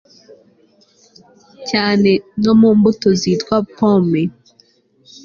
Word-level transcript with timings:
cyane 1.69 2.11
no 2.43 2.53
mu 2.59 2.69
mbuto 2.77 3.07
zitwa 3.21 3.55
'pommes' 3.65 4.35